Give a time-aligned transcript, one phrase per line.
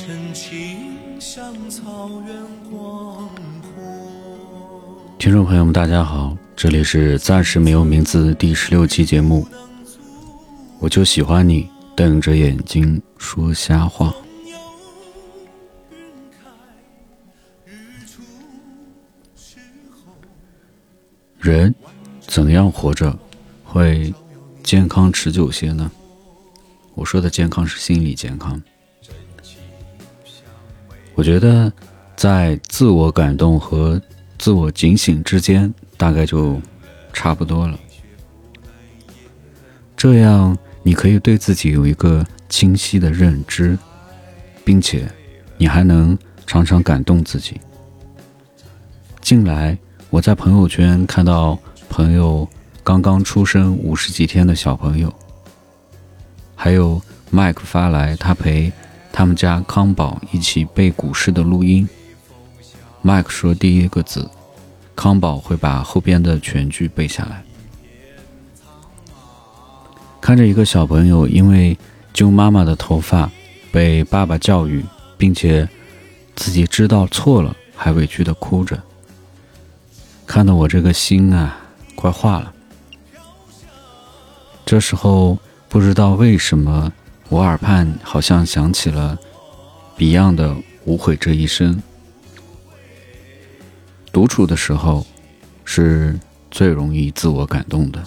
[0.00, 2.34] 真情像草原
[2.70, 3.28] 广
[3.60, 5.14] 阔。
[5.18, 9.46] 听众朋友们，大家好，这里是暂时没有名字第十六期节目。
[10.78, 14.14] 我就喜欢你瞪着眼睛说瞎话。
[21.38, 21.74] 人
[22.26, 23.14] 怎样活着
[23.64, 24.14] 会
[24.62, 25.90] 健康持久些呢？
[26.94, 28.62] 我说的健康是心理健康。
[31.20, 31.70] 我觉得
[32.16, 34.00] 在自我感动和
[34.38, 36.58] 自我警醒之间，大概就
[37.12, 37.78] 差不多了。
[39.94, 43.76] 这样你可以对自己有一个清晰的认知，
[44.64, 45.06] 并且
[45.58, 47.60] 你还能常常感动自己。
[49.20, 49.76] 近来
[50.08, 51.58] 我在朋友圈看到
[51.90, 52.48] 朋友
[52.82, 55.12] 刚刚出生五十几天的小朋友。
[56.56, 56.98] 还有
[57.30, 58.72] 麦克发来他陪
[59.12, 61.88] 他们家康宝一起背古诗的录音。
[63.02, 64.30] 麦克说第一个字，
[64.94, 67.42] 康宝会把后边的全句背下来。
[70.20, 71.76] 看着一个小朋友因为
[72.12, 73.30] 揪妈妈的头发
[73.72, 74.84] 被爸爸教育，
[75.16, 75.68] 并且
[76.36, 78.82] 自己知道错了还委屈的哭着，
[80.26, 81.56] 看得我这个心啊
[81.94, 82.52] 快化了。
[84.64, 85.38] 这时候。
[85.72, 86.92] 不知道为什么，
[87.30, 89.16] 我耳畔好像响起了
[89.96, 90.48] Beyond 的
[90.84, 91.76] 《无悔这一生》。
[94.12, 95.06] 独处的时候，
[95.64, 96.18] 是
[96.50, 98.02] 最容易自我感动的。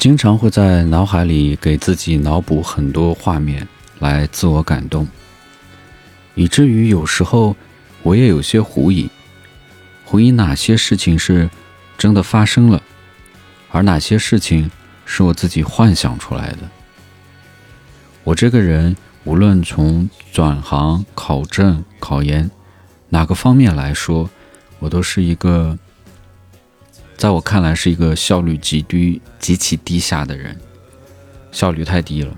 [0.00, 5.06] 经常会在脑海里给自己脑补很多画面来自我感动，
[6.34, 7.54] 以至于有时候
[8.02, 9.10] 我也有些狐疑，
[10.06, 11.50] 狐疑哪些事情是
[11.98, 12.82] 真的发生了，
[13.70, 14.70] 而哪些事情
[15.04, 16.60] 是我自己幻想出来的。
[18.24, 22.50] 我这个人无论从转行、考证、考研
[23.10, 24.30] 哪个方面来说，
[24.78, 25.78] 我都是一个。
[27.20, 30.58] 在我看来，是一个效率极低、极其低下的人，
[31.52, 32.34] 效率太低了。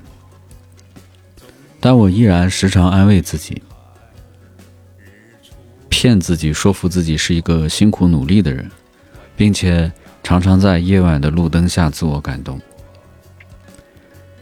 [1.78, 3.62] 但我依然时常安慰自己，
[5.88, 8.68] 骗自己，说服自己是一个辛苦努力的人，
[9.36, 9.92] 并且
[10.24, 12.60] 常常在夜晚的路灯下自我感动。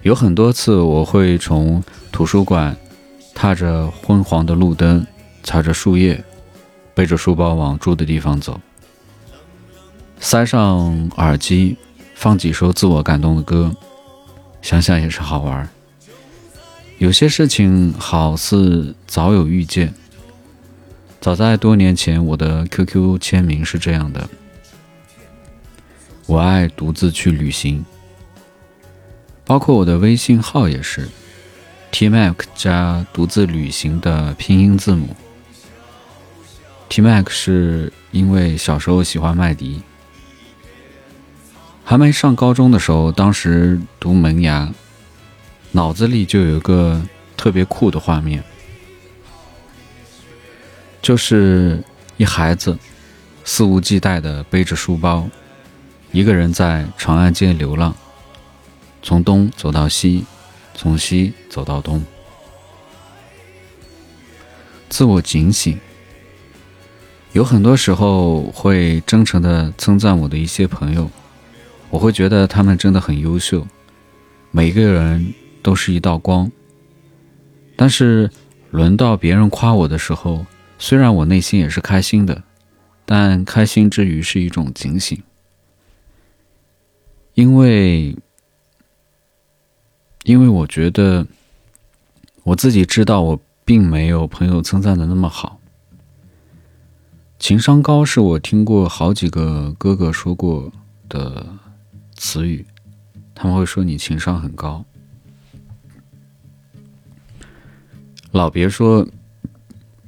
[0.00, 2.74] 有很多次，我会从图书馆
[3.34, 5.06] 踏着昏黄的路灯，
[5.42, 6.24] 踩着树叶，
[6.94, 8.58] 背着书包往住的地方走。
[10.22, 11.76] 塞上耳机，
[12.14, 13.74] 放几首自我感动的歌，
[14.60, 15.68] 想想也是好玩。
[16.98, 19.92] 有些事情好似早有预见。
[21.22, 24.28] 早在多年前，我的 QQ 签名是这样的：
[26.26, 27.84] 我爱独自去旅行。
[29.44, 31.08] 包括我的微信号也是
[31.90, 35.16] T-Mac 加独自旅行的拼音字母。
[36.90, 39.82] T-Mac 是因为小时候喜欢麦迪。
[41.90, 44.72] 还没上高中的时候，当时读门牙，
[45.72, 47.02] 脑子里就有一个
[47.36, 48.44] 特别酷的画面，
[51.02, 51.82] 就是
[52.16, 52.78] 一孩子
[53.42, 55.28] 肆无忌惮的背着书包，
[56.12, 57.92] 一个人在长安街流浪，
[59.02, 60.24] 从东走到西，
[60.76, 62.04] 从西走到东，
[64.88, 65.76] 自我警醒。
[67.32, 71.10] 有很多时候会真诚的称赞我的一些朋友。
[71.90, 73.66] 我会觉得他们真的很优秀，
[74.52, 76.50] 每个人都是一道光。
[77.76, 78.30] 但是
[78.70, 80.46] 轮到别人夸我的时候，
[80.78, 82.44] 虽然我内心也是开心的，
[83.04, 85.20] 但开心之余是一种警醒，
[87.34, 88.16] 因为，
[90.22, 91.26] 因为我觉得
[92.44, 95.58] 我自己知道我并没有朋友称赞的那么好。
[97.38, 100.70] 情商高是我听过好几个哥哥说过
[101.08, 101.44] 的。
[102.20, 102.66] 词语，
[103.34, 104.84] 他们会说你情商很高。
[108.30, 109.08] 老别说，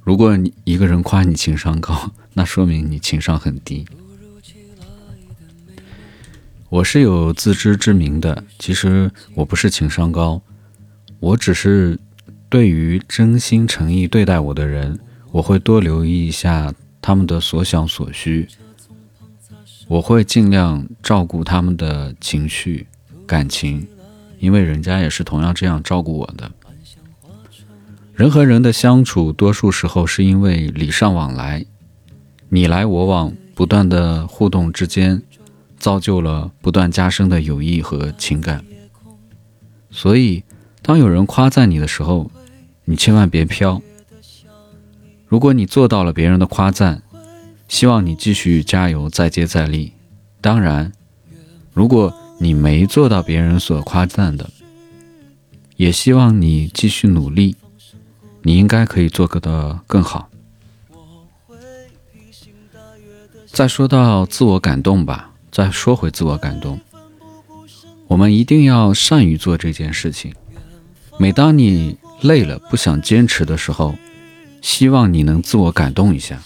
[0.05, 3.87] 如果你一个人夸你情商高， 那说明你情商很低。
[6.69, 10.43] 我是有自知之明的，其实我不是情商高，
[11.19, 11.99] 我只是
[12.51, 15.01] 对于真心诚意对待我的人，
[15.31, 18.47] 我会多留意一下他们的所想所需。
[19.93, 22.87] 我会尽量照顾他们的情绪、
[23.27, 23.87] 感情，
[24.39, 26.51] 因为人家也是同样这样照顾我的。
[28.15, 31.67] 人和人的相处，多数时候是因为礼尚往来，
[32.49, 35.23] 你来我往，不断的互动之间，
[35.79, 38.65] 造就了不断加深的友谊和情感。
[39.91, 40.43] 所以，
[40.81, 42.31] 当有人夸赞你的时候，
[42.87, 43.83] 你千万别飘。
[45.29, 47.03] 如果你做到了别人的夸赞，
[47.73, 49.93] 希望你继续加油，再接再厉。
[50.43, 50.93] 当然，
[51.73, 54.51] 如果你没做到别人所夸赞的，
[55.79, 57.57] 也希望你继续努力。
[58.43, 60.29] 你应该可以做得更好。
[63.47, 66.79] 再说到自我感动吧，再说回自我感动，
[68.07, 70.35] 我们一定要善于做这件事情。
[71.19, 73.95] 每当你累了不想坚持的时候，
[74.61, 76.43] 希望你能自我感动一下，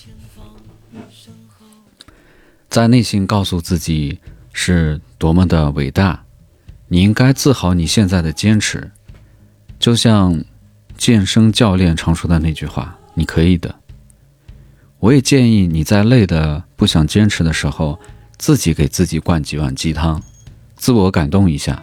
[2.76, 4.20] 在内心告诉自己
[4.52, 6.22] 是多么的伟大。
[6.88, 8.90] 你应该自豪你现在的坚持，
[9.78, 10.44] 就像。
[10.98, 13.74] 健身教练常说的那句话：“你可以的。”
[14.98, 17.98] 我也建议你在累的不想坚持的时候，
[18.38, 20.22] 自己给自己灌几碗鸡汤，
[20.74, 21.82] 自我感动一下。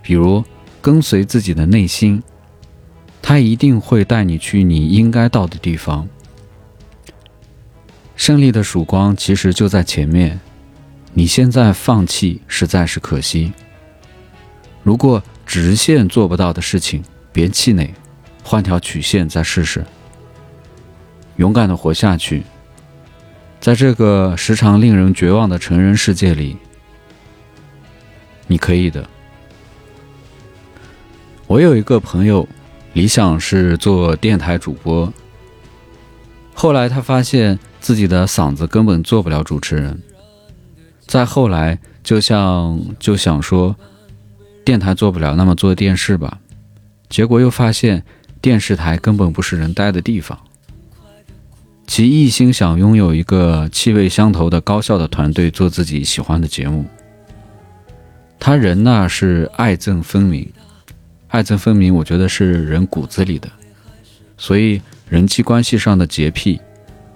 [0.00, 0.44] 比如
[0.80, 2.22] 跟随自己的内心，
[3.20, 6.08] 他一定会带你去你应该到的地方。
[8.20, 10.38] 胜利的曙光其实就在前面，
[11.14, 13.50] 你现在放弃实在是可惜。
[14.82, 17.02] 如果直线做不到的事情，
[17.32, 17.94] 别气馁。
[18.44, 19.82] 换条曲线再试试，
[21.36, 22.42] 勇敢的活下去。
[23.58, 26.58] 在这个时常令人绝望的成人世界里，
[28.46, 29.08] 你可以的。
[31.46, 32.46] 我有一个朋友，
[32.92, 35.10] 理想是做电台主播，
[36.52, 40.00] 后来他发现自己的嗓子根本做不了主持人。
[41.06, 43.74] 再后来，就像就想说，
[44.64, 46.38] 电台做不了，那么做电视吧。
[47.08, 48.04] 结果又发现。
[48.42, 50.38] 电视台根本不是人待的地方。
[51.86, 56.86] 其一心想拥有一个气味相投的高效的团队，做自己喜欢的节目。
[58.38, 60.50] 他人呢是爱憎分明，
[61.28, 63.46] 爱憎分明，我觉得是人骨子里的。
[64.38, 64.80] 所以
[65.10, 66.58] 人际关系上的洁癖，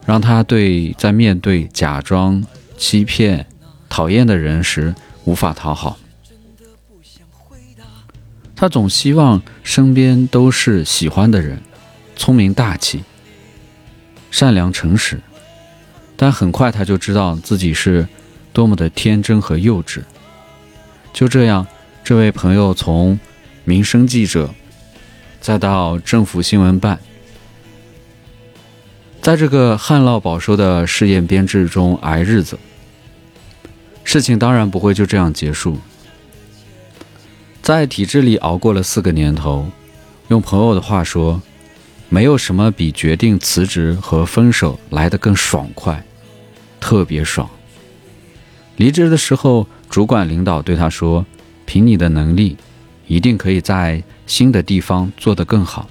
[0.06, 2.44] 让他对在面对假装、
[2.76, 3.46] 欺骗、
[3.88, 5.98] 讨厌的人时无法讨好。
[8.56, 11.60] 他总希望身边都是喜欢的人，
[12.14, 13.02] 聪明大气、
[14.30, 15.20] 善良诚实，
[16.16, 18.06] 但很快他就知道自己是
[18.52, 20.02] 多么的天真和幼稚。
[21.12, 21.66] 就这样，
[22.04, 23.18] 这位朋友从
[23.64, 24.54] 民生记者，
[25.40, 26.98] 再到政府新闻办，
[29.24, 32.58] 在这个旱涝保收的试验编制中挨日子。
[34.02, 35.78] 事情当然不会就这样结束。
[37.62, 39.66] 在体制里熬过了四个年头，
[40.28, 41.40] 用朋友的话说，
[42.10, 46.04] 没有什么比决定辞职和分手来得更爽快，
[46.78, 47.48] 特别爽。
[48.76, 51.24] 离职的时候，主管领导对他说
[51.64, 52.58] ：“凭你的能力，
[53.06, 55.88] 一定可以在新的地方做得更好。”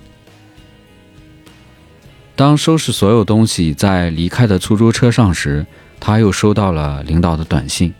[2.36, 5.66] 当收拾所有东西在离开的出租车上时，
[6.00, 7.94] 他又收到了领导的短信：“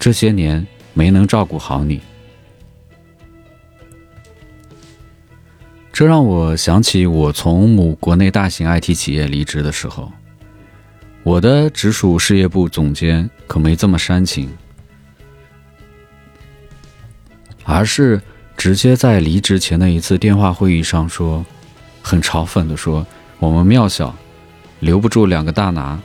[0.00, 2.00] 这些年没能照顾好你。”
[5.92, 10.10] 这让我想起我从某国内大型 IT 企业离职的时候，
[11.22, 14.48] 我的直属事业部总监可没这么煽情，
[17.64, 18.22] 而是
[18.56, 21.44] 直接在离职前的一次电话会议上说，
[22.00, 23.04] 很嘲讽的说
[23.38, 24.14] ：“我们庙小，
[24.80, 25.98] 留不住两个大拿。”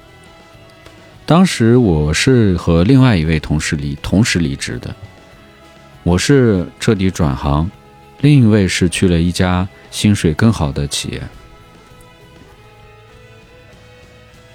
[1.26, 4.94] 当时我是和另外一位同事离同时离职的，
[6.04, 7.72] 我是彻底转行。
[8.20, 11.22] 另一位是去了一家薪水更好的企业。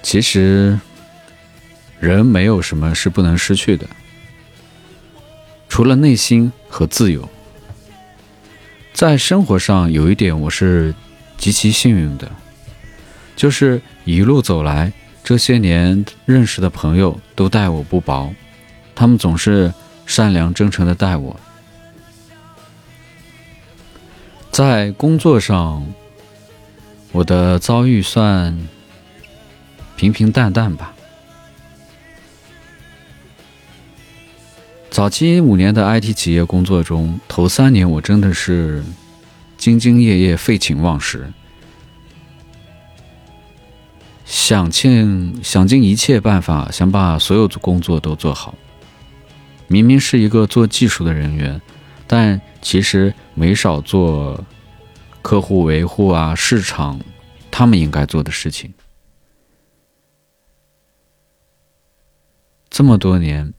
[0.02, 0.78] 其实，
[2.00, 3.86] 人没有什么是不能失去的，
[5.68, 7.28] 除了内心和自由。
[8.92, 10.94] 在生活上，有一点我是
[11.36, 12.30] 极其幸运的，
[13.38, 14.92] 就是一路走来，
[15.22, 18.34] 这些年认识的朋友都待我不薄，
[18.96, 19.72] 他们总是
[20.06, 21.38] 善良真诚的待我。
[24.50, 25.86] 在工作上，
[27.12, 28.58] 我的遭遇算
[29.94, 30.92] 平平淡淡吧。
[34.90, 38.82] 早期五年的 IT 企业工作中，头三年我真的是
[39.56, 41.32] 兢兢业业、废寝忘食，
[44.28, 48.54] 想尽想尽一切办法，想把所有的工作都做好。
[49.66, 51.58] 明明是一个做技术的人员。
[52.10, 54.42] 但其实没少做
[55.20, 56.98] 客户维护啊、市场，
[57.50, 58.72] 他们应该做的事情。
[62.70, 63.52] 这么多年，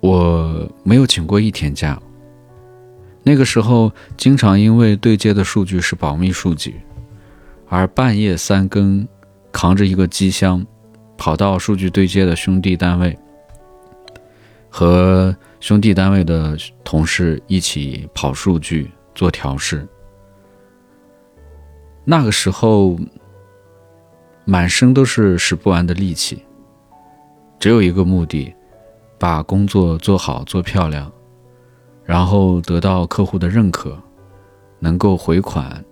[0.00, 1.98] 我没有请过一天假。
[3.22, 6.82] 那个时候，经常因为对接的数据是保密数据，
[7.68, 9.06] 而半夜三更
[9.52, 10.64] 扛着一个机箱，
[11.16, 13.18] 跑到数据对接的兄弟单位，
[14.68, 19.86] 和兄弟单位的同事一起跑数据、做调试。
[22.04, 22.98] 那个时候。
[24.48, 26.40] 满身都是使不完的力气，
[27.58, 28.54] 只有一个目的，
[29.18, 31.10] 把工作做好做漂亮，
[32.04, 34.00] 然后得到客户的认可，
[34.78, 35.84] 能够回款。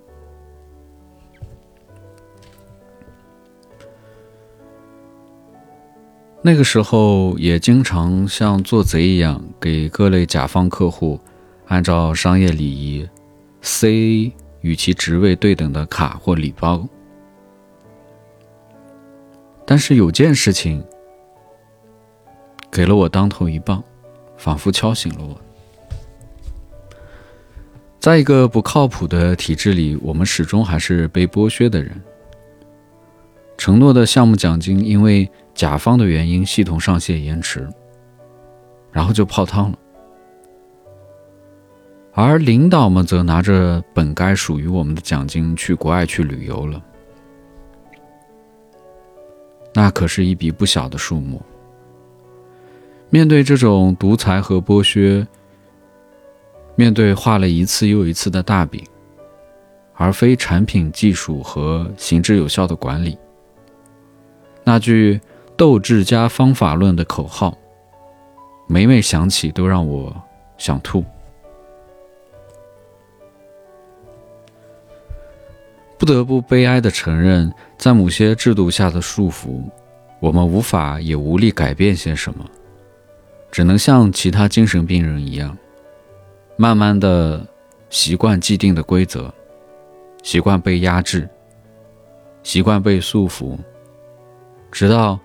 [6.47, 11.19] 那个时候也经常像做贼一样，给各类甲方客户
[11.69, 13.09] 按照商业礼仪
[13.63, 16.87] 塞与其职位对等的卡或礼包。
[19.65, 20.85] 但是有件事情
[22.71, 23.83] 给了我当头一棒，
[24.37, 25.41] 仿佛敲醒了我。
[27.99, 31.99] 在一个不靠谱的体制里，我们始终还是被剥削的人。
[33.57, 37.69] 承诺的项目奖金因为甲方的原因，系统上线延迟，
[38.91, 39.79] 然后就泡汤了。
[42.13, 46.83] 而领导们则拿着本该属于我们的奖金去国外去旅游了。
[49.73, 51.43] 那可是一笔不小的数目。
[53.11, 55.27] 面对这种独裁和剥削，
[56.77, 58.85] 面对画了一次又一次的大饼，
[59.95, 63.19] 而非产品技术和行之有效的管理，
[64.65, 65.21] 那句
[65.57, 67.57] “斗志加方法论”的口号，
[68.67, 70.15] 每每想起都让我
[70.59, 71.05] 想吐。
[75.97, 79.63] 不得不悲哀地承认，在某些制度下的束缚，
[80.19, 82.45] 我们无法也无力改变些什么，
[83.51, 85.57] 只能像其他精神病人一样，
[86.57, 87.47] 慢慢的
[87.91, 89.33] 习惯既定的规则，
[90.25, 91.29] 习惯被压制，
[92.43, 93.57] 习惯被束缚，
[94.71, 95.19] 直到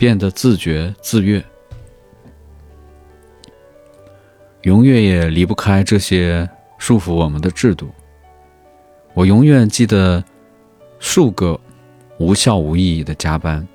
[0.00, 1.44] 变得自觉自悦，
[4.62, 7.90] 永远也离不开这些束缚我们的制度。
[9.12, 10.24] 我永远记得
[10.98, 11.60] 数个
[12.16, 13.68] 无效无意义的加班，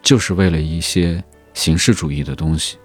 [0.00, 2.78] 就是为了一些形式主义的东西。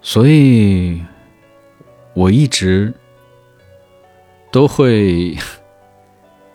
[0.00, 1.00] 所以，
[2.14, 2.92] 我一直
[4.50, 5.36] 都会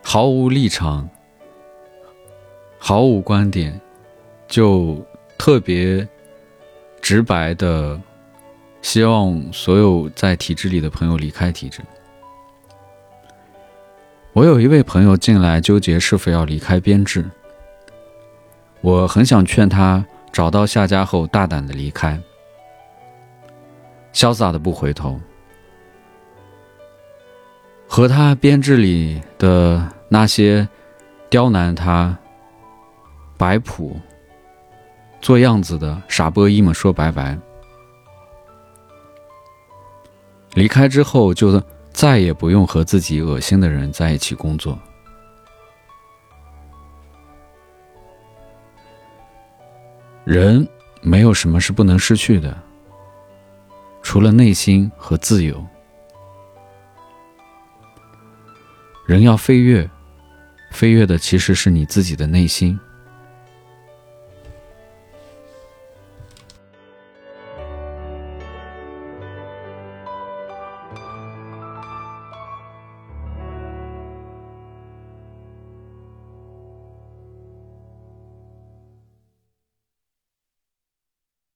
[0.09, 1.09] 毫无立场、
[2.79, 3.77] 毫无观点，
[4.47, 5.05] 就
[5.37, 6.07] 特别
[7.01, 7.99] 直白的。
[8.81, 11.81] 希望所有在体制里的朋友离开体制。
[14.31, 17.29] 我有一位朋友进来纠结是否要离开编制，
[18.79, 22.17] 我很想劝他找到下家后大胆的离开，
[24.13, 25.19] 潇洒的不回头，
[27.89, 30.67] 和他编制里的那些
[31.29, 32.17] 刁难他、
[33.37, 33.99] 摆谱、
[35.21, 37.37] 做样子的傻波一们说拜拜。
[40.53, 41.61] 离开之后，就
[41.91, 44.77] 再也不用和自己恶心的人在一起工作。
[50.23, 50.67] 人
[51.01, 52.57] 没有什么是不能失去的，
[54.01, 55.63] 除了内心和自由。
[59.05, 59.89] 人要飞跃，
[60.69, 62.79] 飞跃的其实是你自己的内心。